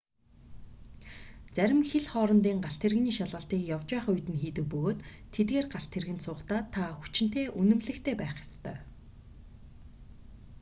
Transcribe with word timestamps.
зарим 1.55 1.79
хил 1.89 2.05
хоорондын 2.13 2.59
галт 2.65 2.81
тэрэгний 2.83 3.15
шалгалтыг 3.17 3.61
явж 3.75 3.87
байх 3.93 4.05
үед 4.11 4.27
нь 4.31 4.41
хийдэг 4.41 4.65
бөгөөд 4.71 4.99
тэдгээр 5.33 5.67
галт 5.73 5.89
тэргэнд 5.93 6.23
суухдаа 6.25 6.61
та 6.73 6.81
хүчинтэй 6.99 7.45
үнэмлэхтэй 7.59 8.15
байх 8.21 8.33
ёстой 8.45 8.77